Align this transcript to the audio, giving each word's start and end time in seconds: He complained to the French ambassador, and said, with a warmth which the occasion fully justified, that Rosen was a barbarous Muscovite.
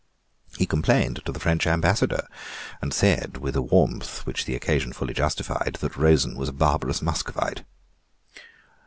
He 0.57 0.65
complained 0.65 1.21
to 1.25 1.31
the 1.31 1.39
French 1.39 1.67
ambassador, 1.67 2.27
and 2.81 2.91
said, 2.91 3.37
with 3.37 3.55
a 3.55 3.61
warmth 3.61 4.25
which 4.25 4.45
the 4.45 4.55
occasion 4.55 4.93
fully 4.93 5.13
justified, 5.13 5.77
that 5.79 5.95
Rosen 5.95 6.35
was 6.39 6.49
a 6.49 6.53
barbarous 6.53 7.03
Muscovite. 7.03 7.61